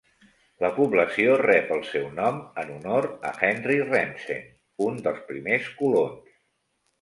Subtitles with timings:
[0.63, 4.49] La població rep el seu nom en honor a Henry Remsen,
[4.87, 6.35] un dels primers colons.